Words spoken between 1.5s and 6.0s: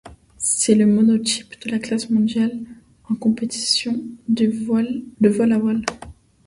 de la classe mondiale en compétition de vol à voile.